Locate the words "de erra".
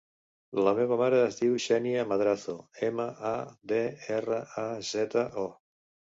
3.75-4.43